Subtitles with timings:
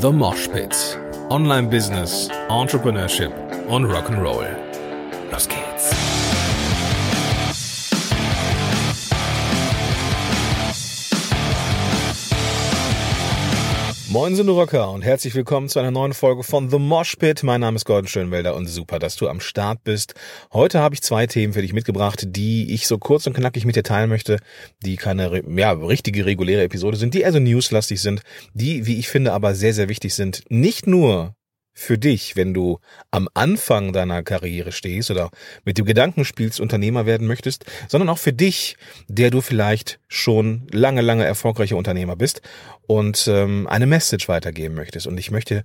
[0.00, 0.74] The Mosh Pit.
[1.28, 3.32] Online Business, Entrepreneurship
[3.68, 4.56] und Rock'n'Roll.
[5.30, 5.69] Los geht's.
[14.12, 17.44] Moin sind Rocker und herzlich willkommen zu einer neuen Folge von The Mosh Pit.
[17.44, 20.14] Mein Name ist Gordon Schönwelder und super, dass du am Start bist.
[20.52, 23.76] Heute habe ich zwei Themen für dich mitgebracht, die ich so kurz und knackig mit
[23.76, 24.38] dir teilen möchte,
[24.84, 28.22] die keine ja, richtige reguläre Episode sind, die eher so newslastig sind,
[28.52, 30.42] die, wie ich finde, aber sehr, sehr wichtig sind.
[30.48, 31.36] Nicht nur
[31.80, 32.78] für dich, wenn du
[33.10, 35.30] am Anfang deiner Karriere stehst oder
[35.64, 38.76] mit dem Gedanken spielst, Unternehmer werden möchtest, sondern auch für dich,
[39.08, 42.42] der du vielleicht schon lange, lange erfolgreicher Unternehmer bist
[42.86, 45.06] und ähm, eine Message weitergeben möchtest.
[45.06, 45.64] Und ich möchte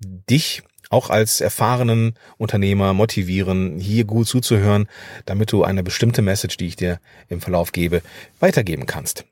[0.00, 4.86] dich auch als erfahrenen Unternehmer motivieren, hier gut zuzuhören,
[5.24, 8.02] damit du eine bestimmte Message, die ich dir im Verlauf gebe,
[8.38, 9.24] weitergeben kannst.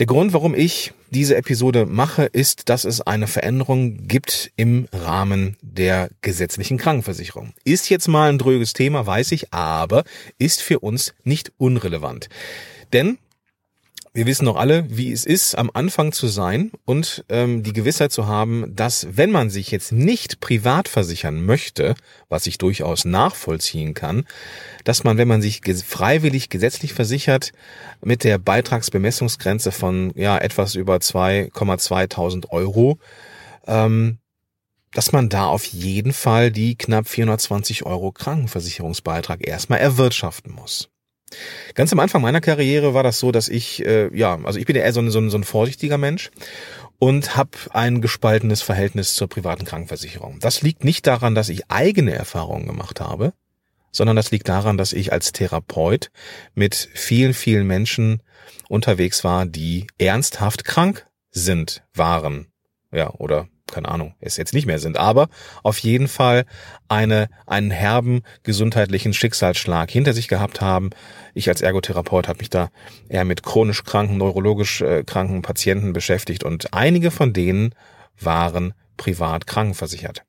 [0.00, 5.58] Der Grund, warum ich diese Episode mache, ist, dass es eine Veränderung gibt im Rahmen
[5.60, 7.52] der gesetzlichen Krankenversicherung.
[7.64, 10.04] Ist jetzt mal ein dröges Thema, weiß ich, aber
[10.38, 12.30] ist für uns nicht unrelevant.
[12.94, 13.18] Denn
[14.12, 18.10] wir wissen doch alle, wie es ist, am Anfang zu sein und ähm, die Gewissheit
[18.10, 21.94] zu haben, dass wenn man sich jetzt nicht privat versichern möchte,
[22.28, 24.26] was ich durchaus nachvollziehen kann,
[24.82, 27.52] dass man, wenn man sich freiwillig gesetzlich versichert,
[28.02, 32.98] mit der Beitragsbemessungsgrenze von ja etwas über 2,2000 Euro,
[33.68, 34.18] ähm,
[34.92, 40.88] dass man da auf jeden Fall die knapp 420 Euro Krankenversicherungsbeitrag erstmal erwirtschaften muss.
[41.74, 44.76] Ganz am Anfang meiner Karriere war das so, dass ich, äh, ja, also ich bin
[44.76, 46.30] ja eher so ein, so ein, so ein vorsichtiger Mensch
[46.98, 50.38] und habe ein gespaltenes Verhältnis zur privaten Krankenversicherung.
[50.40, 53.32] Das liegt nicht daran, dass ich eigene Erfahrungen gemacht habe,
[53.92, 56.10] sondern das liegt daran, dass ich als Therapeut
[56.54, 58.22] mit vielen, vielen Menschen
[58.68, 62.52] unterwegs war, die ernsthaft krank sind, waren,
[62.92, 65.28] ja, oder keine Ahnung, es jetzt nicht mehr sind, aber
[65.62, 66.44] auf jeden Fall
[66.88, 70.90] eine, einen herben gesundheitlichen Schicksalsschlag hinter sich gehabt haben.
[71.34, 72.70] Ich als Ergotherapeut habe mich da
[73.08, 77.74] eher mit chronisch kranken, neurologisch äh, kranken Patienten beschäftigt und einige von denen
[78.18, 80.24] waren privat krankenversichert.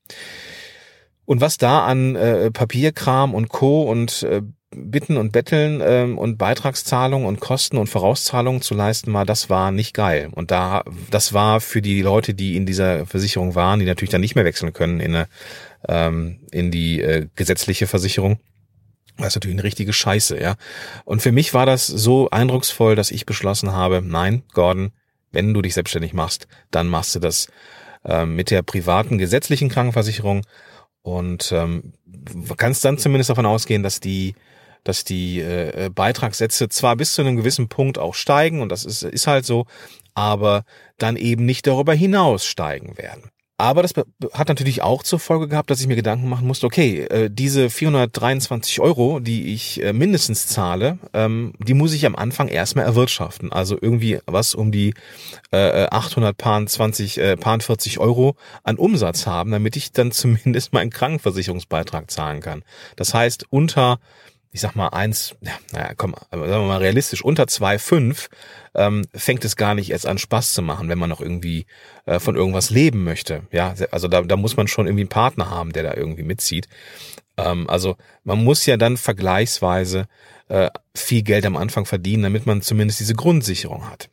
[1.26, 3.84] Und was da an äh, Papierkram und Co.
[3.84, 4.42] und äh,
[4.74, 9.72] Bitten und Betteln ähm, und Beitragszahlungen und Kosten und Vorauszahlungen zu leisten war, das war
[9.72, 10.30] nicht geil.
[10.32, 14.22] Und da, das war für die Leute, die in dieser Versicherung waren, die natürlich dann
[14.22, 15.28] nicht mehr wechseln können in eine,
[15.90, 18.40] ähm, in die äh, gesetzliche Versicherung.
[19.18, 20.56] Das ist natürlich eine richtige Scheiße, ja.
[21.04, 24.92] Und für mich war das so eindrucksvoll, dass ich beschlossen habe, nein, Gordon,
[25.32, 27.50] wenn du dich selbstständig machst, dann machst du das
[28.06, 30.46] äh, mit der privaten gesetzlichen Krankenversicherung
[31.02, 31.94] und ähm,
[32.58, 34.36] kannst dann zumindest davon ausgehen, dass die
[34.84, 39.04] dass die äh, Beitragssätze zwar bis zu einem gewissen Punkt auch steigen, und das ist,
[39.04, 39.66] ist halt so,
[40.14, 40.64] aber
[40.98, 43.32] dann eben nicht darüber hinaus steigen werden.
[43.62, 43.94] Aber das
[44.34, 47.70] hat natürlich auch zur Folge gehabt, dass ich mir Gedanken machen musste, okay, äh, diese
[47.70, 53.52] 423 Euro, die ich äh, mindestens zahle, ähm, die muss ich am Anfang erstmal erwirtschaften.
[53.52, 54.96] Also irgendwie was um die
[55.52, 62.64] 820, äh, 40 Euro an Umsatz haben, damit ich dann zumindest meinen Krankenversicherungsbeitrag zahlen kann.
[62.96, 64.00] Das heißt, unter
[64.52, 68.28] ich sag mal eins, ja, naja, komm, sagen wir mal realistisch, unter 2,5
[68.76, 71.66] ähm, fängt es gar nicht erst an Spaß zu machen, wenn man noch irgendwie
[72.06, 73.44] äh, von irgendwas leben möchte.
[73.52, 76.68] Ja, also da, da muss man schon irgendwie einen Partner haben, der da irgendwie mitzieht.
[77.38, 80.08] Ähm, also man muss ja dann vergleichsweise
[80.50, 84.10] äh, viel Geld am Anfang verdienen, damit man zumindest diese Grundsicherung hat.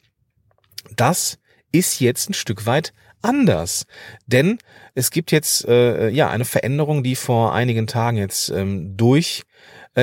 [0.95, 1.39] Das
[1.73, 3.87] ist jetzt ein Stück weit anders,
[4.27, 4.59] denn
[4.95, 9.43] es gibt jetzt äh, ja eine Veränderung, die vor einigen Tagen jetzt ähm, durch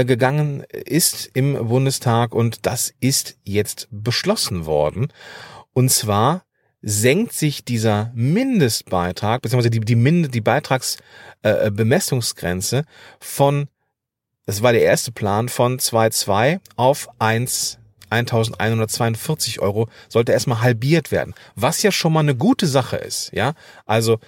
[0.03, 5.13] gegangen ist im Bundestag und das ist jetzt beschlossen worden.
[5.73, 6.43] Und zwar
[6.81, 12.83] senkt sich dieser Mindestbeitrag, beziehungsweise die, die, Mind die Beitragsbemessungsgrenze äh,
[13.19, 13.69] von,
[14.45, 17.79] das war der erste Plan, von 2,2 auf 1
[18.09, 23.53] 1142 Euro sollte erstmal halbiert werden, was ja schon mal eine gute Sache ist, ja.
[23.85, 24.19] Also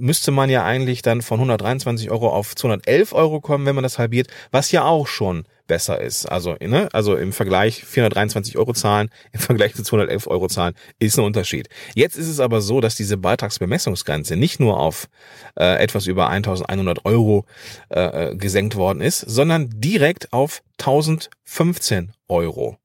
[0.00, 3.98] müsste man ja eigentlich dann von 123 Euro auf 211 Euro kommen, wenn man das
[3.98, 6.26] halbiert, was ja auch schon besser ist.
[6.26, 11.16] Also, ne, also im Vergleich 423 Euro zahlen, im Vergleich zu 211 Euro zahlen, ist
[11.18, 11.68] ein Unterschied.
[11.94, 15.08] Jetzt ist es aber so, dass diese Beitragsbemessungsgrenze nicht nur auf
[15.56, 17.44] äh, etwas über 1100 Euro
[17.88, 22.76] äh, gesenkt worden ist, sondern direkt auf 1015 Euro.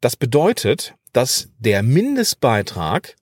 [0.00, 3.16] Das bedeutet, dass der Mindestbeitrag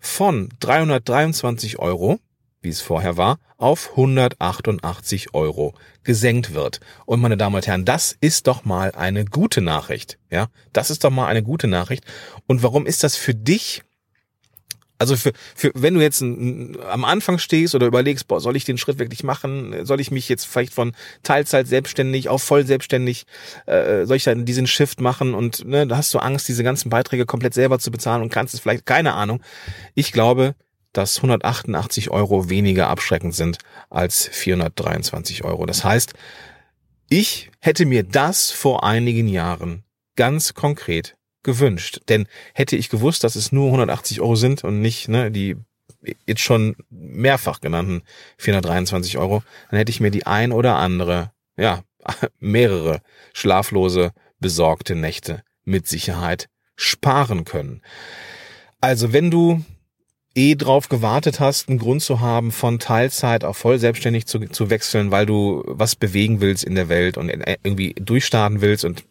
[0.00, 2.18] von 323 Euro
[2.68, 5.72] wie es vorher war, auf 188 Euro
[6.04, 6.80] gesenkt wird.
[7.06, 10.18] Und meine Damen und Herren, das ist doch mal eine gute Nachricht.
[10.30, 12.04] Ja, das ist doch mal eine gute Nachricht.
[12.46, 13.82] Und warum ist das für dich
[14.98, 18.78] Also für, für wenn du jetzt am Anfang stehst oder überlegst, boah, soll ich den
[18.78, 19.86] Schritt wirklich machen?
[19.86, 20.92] Soll ich mich jetzt vielleicht von
[21.22, 23.24] Teilzeit selbstständig auf voll selbstständig,
[23.66, 26.90] äh, soll ich dann diesen Shift machen und ne, da hast du Angst, diese ganzen
[26.90, 29.40] Beiträge komplett selber zu bezahlen und kannst es vielleicht, keine Ahnung.
[29.94, 30.54] Ich glaube,
[30.92, 33.58] dass 188 Euro weniger abschreckend sind
[33.90, 35.66] als 423 Euro.
[35.66, 36.14] Das heißt,
[37.10, 39.84] ich hätte mir das vor einigen Jahren
[40.16, 42.00] ganz konkret gewünscht.
[42.08, 45.56] Denn hätte ich gewusst, dass es nur 180 Euro sind und nicht ne, die
[46.26, 48.02] jetzt schon mehrfach genannten
[48.38, 51.82] 423 Euro, dann hätte ich mir die ein oder andere, ja,
[52.38, 53.00] mehrere
[53.32, 57.82] schlaflose, besorgte Nächte mit Sicherheit sparen können.
[58.80, 59.64] Also wenn du
[60.38, 64.70] eh drauf gewartet hast, einen Grund zu haben, von Teilzeit auf voll selbstständig zu, zu
[64.70, 69.04] wechseln, weil du was bewegen willst in der Welt und irgendwie durchstarten willst und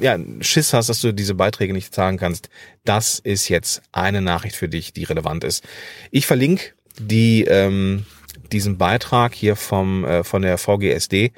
[0.00, 2.50] ja, Schiss hast, dass du diese Beiträge nicht zahlen kannst,
[2.84, 5.64] das ist jetzt eine Nachricht für dich, die relevant ist.
[6.10, 8.04] Ich verlinke die ähm,
[8.52, 11.32] diesen Beitrag hier vom äh, von der VGSD,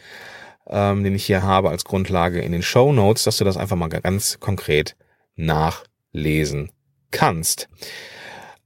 [0.69, 3.77] ähm, den ich hier habe als Grundlage in den Show Notes, dass du das einfach
[3.77, 4.97] mal ganz konkret
[5.37, 6.71] nachlesen
[7.11, 7.69] kannst.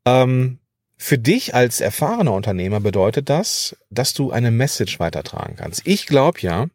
[0.06, 0.58] Ähm,
[0.96, 5.82] für dich als erfahrener Unternehmer bedeutet das, dass du eine Message weitertragen kannst.
[5.84, 6.68] Ich glaube ja,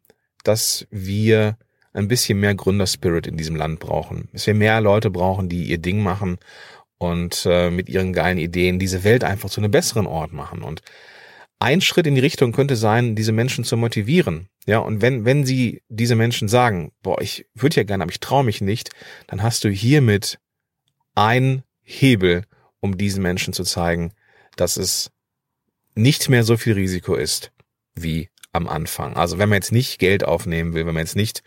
[0.44, 1.56] dass wir
[1.92, 4.28] ein bisschen mehr Gründerspirit in diesem Land brauchen.
[4.32, 6.38] Dass wir mehr Leute brauchen, die ihr Ding machen
[6.98, 10.62] und äh, mit ihren geilen Ideen diese Welt einfach zu einem besseren Ort machen.
[10.62, 10.82] Und
[11.58, 14.48] ein Schritt in die Richtung könnte sein, diese Menschen zu motivieren.
[14.66, 18.20] Ja, und wenn, wenn sie diese Menschen sagen, boah, ich würde ja gerne, aber ich
[18.20, 18.90] traue mich nicht,
[19.26, 20.38] dann hast du hiermit
[21.14, 22.44] ein Hebel,
[22.82, 24.12] um diesen Menschen zu zeigen,
[24.56, 25.10] dass es
[25.94, 27.52] nicht mehr so viel Risiko ist
[27.94, 29.16] wie am Anfang.
[29.16, 31.42] Also wenn man jetzt nicht Geld aufnehmen will, wenn man jetzt nicht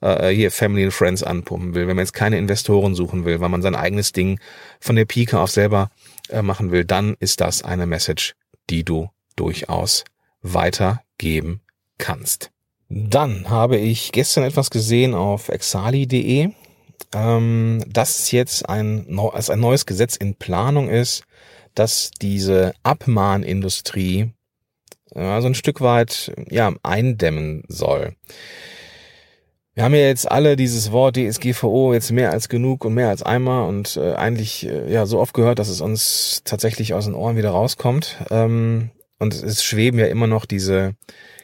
[0.00, 3.48] äh, hier Family and Friends anpumpen will, wenn man jetzt keine Investoren suchen will, weil
[3.48, 4.38] man sein eigenes Ding
[4.80, 5.90] von der Pike auf selber
[6.28, 8.34] äh, machen will, dann ist das eine Message,
[8.68, 10.04] die du durchaus
[10.42, 11.62] weitergeben
[11.96, 12.50] kannst.
[12.88, 16.50] Dann habe ich gestern etwas gesehen auf exali.de,
[17.14, 21.24] ähm, dass jetzt ein, als ein neues Gesetz in Planung ist,
[21.74, 24.32] dass diese Abmahnindustrie
[25.14, 28.14] ja, so ein Stück weit ja eindämmen soll.
[29.74, 33.22] Wir haben ja jetzt alle dieses Wort DSGVO jetzt mehr als genug und mehr als
[33.22, 37.14] einmal und äh, eigentlich äh, ja so oft gehört, dass es uns tatsächlich aus den
[37.14, 38.18] Ohren wieder rauskommt.
[38.30, 40.94] Ähm, und es schweben ja immer noch diese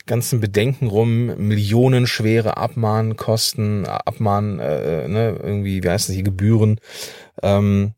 [0.09, 6.81] ganzen Bedenken rum, millionenschwere Abmahnkosten, Abmahn, äh, ne, irgendwie, wie heißt das hier, Gebühren,
[7.43, 7.93] ähm,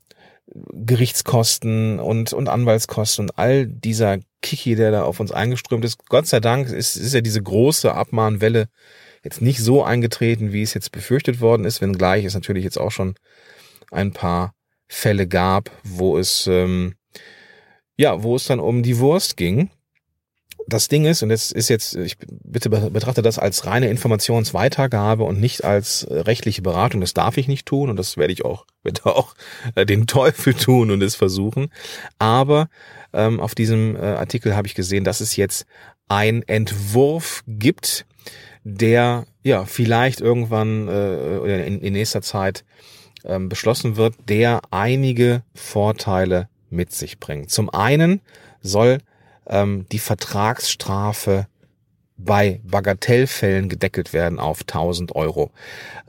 [0.73, 5.99] Gerichtskosten und, und Anwaltskosten und all dieser Kiki, der da auf uns eingeströmt ist.
[6.09, 8.69] Gott sei Dank ist, ist ja diese große Abmahnwelle
[9.25, 12.91] jetzt nicht so eingetreten, wie es jetzt befürchtet worden ist, wenngleich es natürlich jetzt auch
[12.91, 13.15] schon
[13.91, 14.55] ein paar
[14.89, 16.95] Fälle gab, wo es ähm,
[17.97, 19.71] ja, wo es dann um die Wurst ging.
[20.70, 25.40] Das Ding ist, und das ist jetzt, ich bitte betrachte das als reine Informationsweitergabe und
[25.40, 27.00] nicht als äh, rechtliche Beratung.
[27.00, 29.34] Das darf ich nicht tun und das werde ich auch, werde auch
[29.75, 31.72] äh, den Teufel tun und es versuchen.
[32.19, 32.69] Aber
[33.12, 35.67] ähm, auf diesem äh, Artikel habe ich gesehen, dass es jetzt
[36.08, 38.06] ein Entwurf gibt,
[38.62, 42.64] der ja vielleicht irgendwann äh, in, in nächster Zeit
[43.25, 47.50] ähm, beschlossen wird, der einige Vorteile mit sich bringt.
[47.50, 48.20] Zum einen
[48.61, 48.99] soll
[49.50, 51.46] ähm, die Vertragsstrafe
[52.25, 55.51] bei Bagatellfällen gedeckelt werden auf 1000 Euro.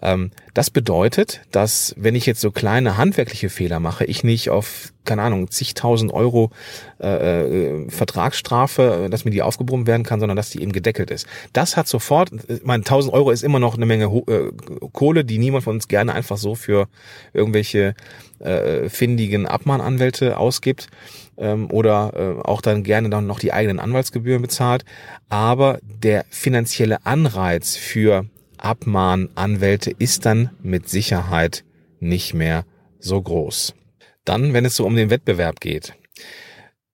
[0.01, 4.94] Ähm, das bedeutet, dass wenn ich jetzt so kleine handwerkliche Fehler mache, ich nicht auf,
[5.05, 6.51] keine Ahnung, zigtausend Euro
[7.00, 11.27] äh, äh, Vertragsstrafe, dass mir die aufgebrummt werden kann, sondern dass die eben gedeckelt ist.
[11.53, 12.31] Das hat sofort,
[12.63, 14.51] meine, 1000 Euro ist immer noch eine Menge äh,
[14.91, 16.88] Kohle, die niemand von uns gerne einfach so für
[17.34, 17.96] irgendwelche
[18.39, 20.88] äh, findigen Abmahnanwälte ausgibt
[21.38, 24.86] ähm, oder äh, auch dann gerne dann noch die eigenen Anwaltsgebühren bezahlt.
[25.29, 28.25] Aber der finanzielle Anreiz für
[28.58, 31.63] Abmahnanwälte ist dann mit Sicherheit
[32.00, 32.65] nicht mehr
[33.00, 33.74] so groß.
[34.32, 35.94] Dann, wenn es so um den Wettbewerb geht,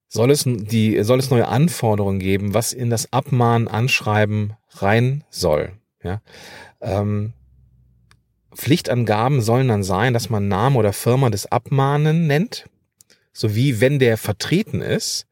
[0.08, 5.74] soll es die soll es neue Anforderungen geben, was in das Abmahnanschreiben rein soll.
[6.03, 6.22] Ja,
[6.82, 7.34] ähm,
[8.56, 12.65] Pflichtangaben sollen dann sein, dass man Name oder Firma des Abmahnen nennt
[13.38, 15.27] sowie wenn der vertreten ist,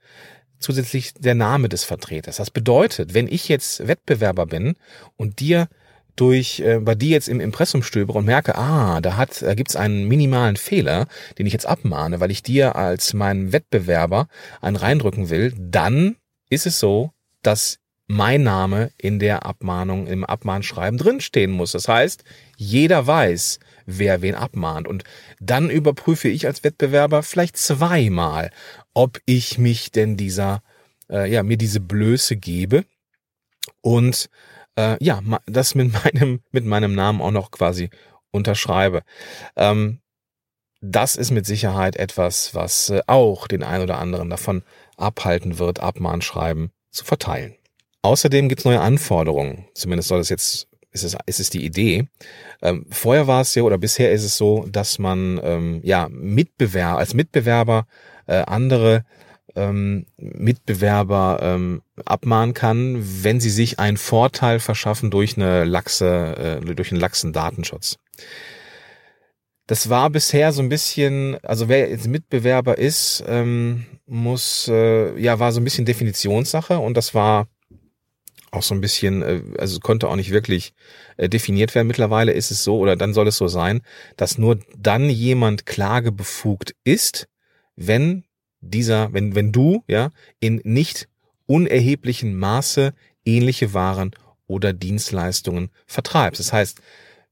[0.60, 2.38] zusätzlich der Name des Vertreters.
[2.38, 4.76] Das bedeutet, wenn ich jetzt Wettbewerber bin
[5.18, 5.68] und dir
[6.16, 9.76] durch äh, bei dir jetzt im Impressum stöbere und merke, ah, da hat da gibt's
[9.76, 11.08] einen minimalen Fehler,
[11.38, 14.28] den ich jetzt abmahne, weil ich dir als meinen Wettbewerber
[14.62, 16.16] einen reindrücken will, dann
[16.50, 21.72] ist es so, dass mein Name in der Abmahnung im Abmahnschreiben drinstehen muss.
[21.72, 22.24] Das heißt,
[22.56, 24.88] jeder weiß, wer wen abmahnt.
[24.88, 25.04] Und
[25.40, 28.52] dann überprüfe ich als Wettbewerber vielleicht zweimal,
[28.94, 30.62] ob ich mich denn dieser,
[31.10, 32.86] äh, ja, mir diese Blöße gebe
[33.82, 34.30] und
[34.78, 37.90] äh, ja, das mit meinem, mit meinem Namen auch noch quasi
[38.32, 39.04] unterschreibe.
[39.56, 40.00] Ähm,
[40.82, 44.64] das ist mit Sicherheit etwas, was äh, auch den einen oder anderen davon
[44.98, 47.56] abhalten wird, Abmahnschreiben zu verteilen.
[48.02, 49.66] Außerdem gibt es neue Anforderungen.
[49.74, 52.08] Zumindest soll es jetzt, ist es, ist es die Idee.
[52.62, 57.00] Ähm, vorher war es ja oder bisher ist es so, dass man ähm, ja Mitbewerber
[57.00, 57.88] als Mitbewerber
[58.28, 59.06] äh, andere
[59.56, 66.76] ähm, Mitbewerber ähm, abmahnen kann, wenn sie sich einen Vorteil verschaffen durch eine laxe, äh,
[66.76, 67.98] durch einen laxen Datenschutz.
[69.68, 75.40] Das war bisher so ein bisschen, also wer jetzt Mitbewerber ist, ähm, muss, äh, ja,
[75.40, 77.48] war so ein bisschen Definitionssache und das war
[78.52, 80.74] auch so ein bisschen, äh, also konnte auch nicht wirklich
[81.18, 81.88] äh, definiert werden.
[81.88, 83.82] Mittlerweile ist es so, oder dann soll es so sein,
[84.18, 87.28] dass nur dann jemand klagebefugt ist,
[87.76, 88.24] wenn
[88.70, 91.08] dieser, wenn, wenn du, ja, in nicht
[91.48, 92.94] unerheblichem Maße
[93.26, 94.12] ähnliche Waren
[94.48, 96.40] oder Dienstleistungen vertreibst.
[96.40, 96.82] Das heißt,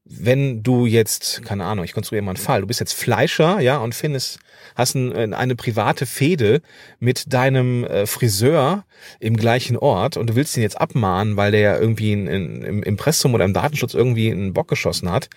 [0.06, 3.78] wenn du jetzt, keine Ahnung, ich konstruiere mal einen Fall, du bist jetzt Fleischer, ja,
[3.78, 4.40] und findest,
[4.76, 6.62] hast ein, eine private Fehde
[7.00, 8.86] mit deinem äh, Friseur
[9.20, 12.62] im gleichen Ort und du willst ihn jetzt abmahnen, weil der ja irgendwie in, in,
[12.64, 15.30] im Impressum oder im Datenschutz irgendwie einen Bock geschossen hat,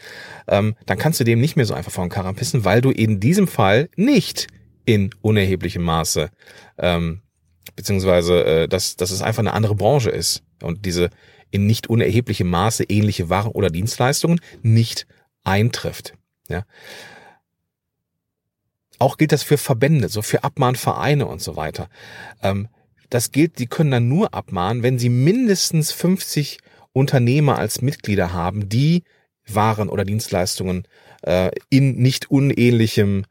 [0.48, 2.90] ähm, dann kannst du dem nicht mehr so einfach vor den Karren pissen, weil du
[2.90, 4.48] in diesem Fall nicht
[4.86, 6.30] in unerheblichem Maße,
[6.78, 7.20] ähm,
[7.74, 11.10] beziehungsweise äh, dass, dass es einfach eine andere Branche ist und diese
[11.50, 15.06] in nicht unerheblichem Maße ähnliche Waren oder Dienstleistungen nicht
[15.44, 16.14] eintrifft.
[16.48, 16.64] Ja.
[18.98, 21.88] Auch gilt das für Verbände, so für Abmahnvereine und so weiter.
[22.42, 22.68] Ähm,
[23.10, 26.58] das gilt, die können dann nur abmahnen, wenn sie mindestens 50
[26.92, 29.04] Unternehmer als Mitglieder haben, die
[29.46, 30.88] Waren oder Dienstleistungen
[31.22, 33.24] äh, in nicht unähnlichem,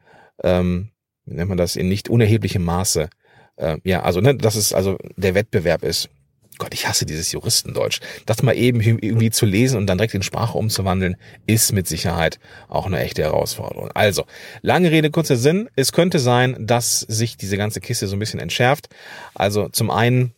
[0.43, 0.91] ähm,
[1.25, 3.09] nennt man das, in nicht unerheblichem Maße.
[3.57, 6.09] Äh, ja, also ne, dass es also der Wettbewerb ist.
[6.57, 7.99] Gott, ich hasse dieses Juristendeutsch.
[8.25, 12.39] Das mal eben irgendwie zu lesen und dann direkt in Sprache umzuwandeln, ist mit Sicherheit
[12.69, 13.91] auch eine echte Herausforderung.
[13.93, 14.23] Also,
[14.61, 15.69] lange Rede, kurzer Sinn.
[15.75, 18.87] Es könnte sein, dass sich diese ganze Kiste so ein bisschen entschärft.
[19.33, 20.33] Also zum einen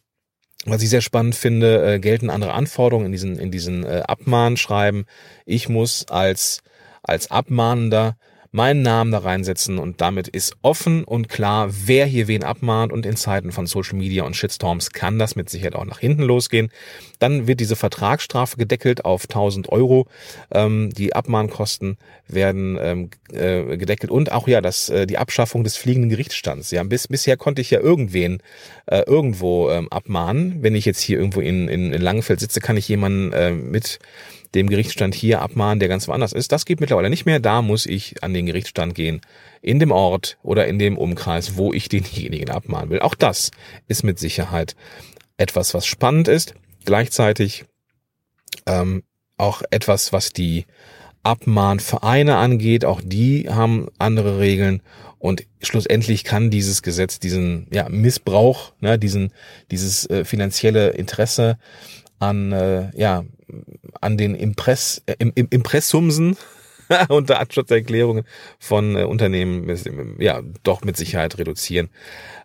[0.66, 5.06] was ich sehr spannend finde, äh, gelten andere Anforderungen in diesen, in diesen äh, Abmahnschreiben.
[5.46, 6.62] Ich muss als,
[7.04, 8.18] als Abmahnender
[8.58, 13.06] meinen Namen da reinsetzen und damit ist offen und klar, wer hier wen abmahnt und
[13.06, 16.72] in Zeiten von Social Media und Shitstorms kann das mit Sicherheit auch nach hinten losgehen.
[17.20, 20.08] Dann wird diese Vertragsstrafe gedeckelt auf 1000 Euro.
[20.50, 21.98] Ähm, die Abmahnkosten
[22.28, 26.72] werden ähm, äh, gedeckelt und auch ja, das, äh, die Abschaffung des fliegenden Gerichtsstands.
[26.72, 28.40] Ja, bis, bisher konnte ich ja irgendwen
[28.88, 30.64] äh, irgendwo ähm, abmahnen.
[30.64, 34.00] Wenn ich jetzt hier irgendwo in, in, in Langenfeld sitze, kann ich jemanden äh, mit
[34.56, 36.52] dem Gerichtsstand hier abmahnen, der ganz woanders ist.
[36.52, 37.40] Das geht mittlerweile nicht mehr.
[37.40, 39.22] Da muss ich an den Gerichtsstand gehen,
[39.62, 43.00] in dem Ort oder in dem Umkreis, wo ich denjenigen abmahnen will.
[43.00, 43.52] Auch das
[43.88, 44.76] ist mit Sicherheit
[45.38, 46.54] etwas, was spannend ist.
[46.86, 47.66] Gleichzeitig
[48.66, 49.04] ähm,
[49.38, 50.66] auch etwas, was die
[51.24, 52.86] Abmahnvereine angeht.
[52.86, 54.82] Auch die haben andere Regeln.
[55.20, 59.34] Und schlussendlich kann dieses Gesetz diesen ja, Missbrauch, ne, diesen,
[59.72, 61.58] dieses äh, finanzielle Interesse
[62.20, 63.24] an äh, ja
[64.02, 66.38] an den Impress, äh, im, im Impressumsen
[67.10, 68.26] und Datenschutzerklärungen
[68.60, 71.90] von äh, Unternehmen ja doch mit Sicherheit reduzieren.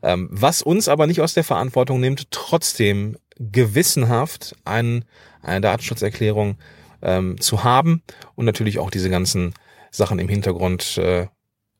[0.02, 5.04] Ähm, was uns aber nicht aus der Verantwortung nimmt, trotzdem gewissenhaft ein,
[5.42, 6.58] eine Datenschutzerklärung
[7.02, 8.02] ähm, zu haben
[8.34, 9.54] und natürlich auch diese ganzen
[9.90, 11.26] Sachen im Hintergrund äh,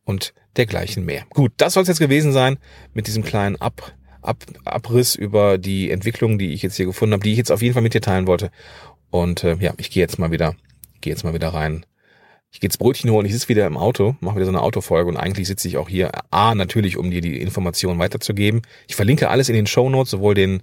[0.05, 1.25] und dergleichen mehr.
[1.31, 2.59] Gut, das soll es jetzt gewesen sein
[2.93, 7.25] mit diesem kleinen Ab Ab Abriss über die Entwicklung, die ich jetzt hier gefunden habe,
[7.25, 8.50] die ich jetzt auf jeden Fall mit dir teilen wollte.
[9.11, 10.55] Und äh, ja, ich gehe jetzt mal wieder,
[11.00, 11.85] gehe jetzt mal wieder rein.
[12.50, 15.09] Ich gehe jetzt Brötchen holen, ich sitze wieder im Auto, mache wieder so eine Autofolge
[15.09, 18.61] und eigentlich sitze ich auch hier, A, natürlich, um dir die Informationen weiterzugeben.
[18.87, 20.62] Ich verlinke alles in den Show Notes, sowohl den,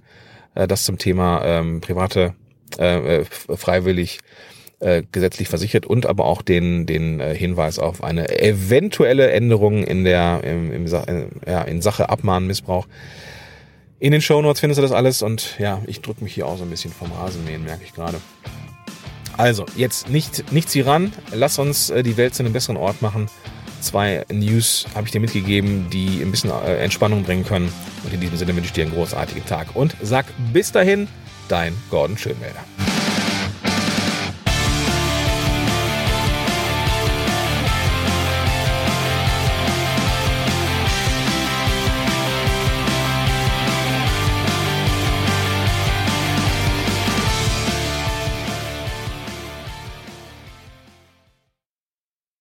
[0.54, 2.34] äh, das zum Thema ähm, private,
[2.78, 4.20] äh, äh freiwillig
[4.80, 10.04] äh, gesetzlich versichert und aber auch den, den äh, Hinweis auf eine eventuelle Änderung in
[10.04, 12.86] der im, im, äh, ja, in Sache Abmahnmissbrauch.
[14.00, 16.64] In den Shownotes findest du das alles und ja, ich drücke mich hier auch so
[16.64, 18.18] ein bisschen vom Rasenmähen, merke ich gerade.
[19.36, 21.12] Also, jetzt nicht, nichts hier ran.
[21.32, 23.28] Lass uns äh, die Welt zu einem besseren Ort machen.
[23.82, 27.70] Zwei News habe ich dir mitgegeben, die ein bisschen äh, Entspannung bringen können.
[28.04, 29.76] Und in diesem Sinne wünsche ich dir einen großartigen Tag.
[29.76, 31.06] Und sag bis dahin,
[31.48, 32.64] dein Gordon Schönwälder.